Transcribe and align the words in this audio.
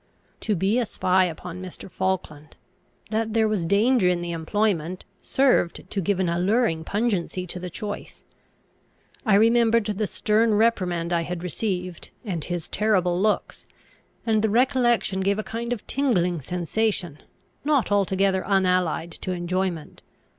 To 0.39 0.55
be 0.55 0.79
a 0.79 0.85
spy 0.87 1.25
upon 1.25 1.61
Mr. 1.61 1.87
Falkland! 1.87 2.57
That 3.11 3.35
there 3.35 3.47
was 3.47 3.67
danger 3.67 4.09
in 4.09 4.21
the 4.23 4.31
employment, 4.31 5.05
served 5.21 5.87
to 5.91 6.01
give 6.01 6.19
an 6.19 6.27
alluring 6.27 6.83
pungency 6.83 7.45
to 7.45 7.59
the 7.59 7.69
choice. 7.69 8.23
I 9.27 9.35
remembered 9.35 9.85
the 9.85 10.07
stern 10.07 10.55
reprimand 10.55 11.13
I 11.13 11.21
had 11.21 11.43
received, 11.43 12.09
and 12.25 12.43
his 12.43 12.67
terrible 12.67 13.21
looks; 13.21 13.67
and 14.25 14.41
the 14.41 14.49
recollection 14.49 15.19
gave 15.21 15.37
a 15.37 15.43
kind 15.43 15.71
of 15.71 15.85
tingling 15.85 16.41
sensation, 16.41 17.19
not 17.63 17.91
altogether 17.91 18.43
unallied 18.47 19.11
to 19.11 19.33
enjoyment. 19.33 20.01